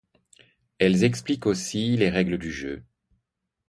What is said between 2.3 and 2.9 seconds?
du jeu.